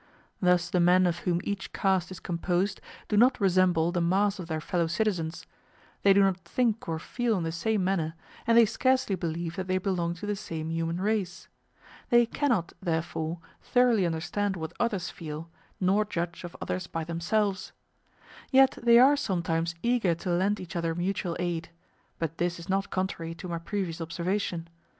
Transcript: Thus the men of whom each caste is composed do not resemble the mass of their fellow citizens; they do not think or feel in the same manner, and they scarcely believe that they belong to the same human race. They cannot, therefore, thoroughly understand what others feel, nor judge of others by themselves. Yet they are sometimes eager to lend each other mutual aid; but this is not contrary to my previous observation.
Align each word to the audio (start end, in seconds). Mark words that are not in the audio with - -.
Thus 0.41 0.71
the 0.71 0.79
men 0.79 1.05
of 1.05 1.19
whom 1.29 1.41
each 1.43 1.73
caste 1.73 2.09
is 2.09 2.19
composed 2.19 2.81
do 3.07 3.15
not 3.15 3.39
resemble 3.39 3.91
the 3.91 4.01
mass 4.01 4.39
of 4.39 4.47
their 4.47 4.59
fellow 4.59 4.87
citizens; 4.87 5.45
they 6.01 6.11
do 6.11 6.21
not 6.23 6.39
think 6.39 6.89
or 6.89 6.97
feel 6.97 7.37
in 7.37 7.43
the 7.43 7.51
same 7.51 7.83
manner, 7.83 8.15
and 8.47 8.57
they 8.57 8.65
scarcely 8.65 9.13
believe 9.13 9.55
that 9.57 9.67
they 9.67 9.77
belong 9.77 10.15
to 10.15 10.25
the 10.25 10.35
same 10.35 10.71
human 10.71 10.99
race. 10.99 11.49
They 12.09 12.25
cannot, 12.25 12.73
therefore, 12.81 13.41
thoroughly 13.61 14.07
understand 14.07 14.55
what 14.55 14.73
others 14.79 15.11
feel, 15.11 15.51
nor 15.79 16.03
judge 16.03 16.43
of 16.43 16.57
others 16.59 16.87
by 16.87 17.03
themselves. 17.03 17.71
Yet 18.51 18.79
they 18.81 18.97
are 18.97 19.15
sometimes 19.15 19.75
eager 19.83 20.15
to 20.15 20.31
lend 20.31 20.59
each 20.59 20.75
other 20.75 20.95
mutual 20.95 21.35
aid; 21.39 21.69
but 22.17 22.39
this 22.39 22.57
is 22.57 22.67
not 22.67 22.89
contrary 22.89 23.35
to 23.35 23.47
my 23.47 23.59
previous 23.59 24.01
observation. 24.01 24.67